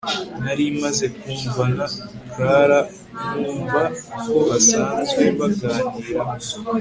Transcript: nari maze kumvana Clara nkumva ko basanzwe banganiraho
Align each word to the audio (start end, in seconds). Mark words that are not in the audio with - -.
nari 0.43 0.65
maze 0.81 1.05
kumvana 1.19 1.85
Clara 2.33 2.79
nkumva 3.33 3.81
ko 4.27 4.31
basanzwe 4.49 5.23
banganiraho 5.37 5.97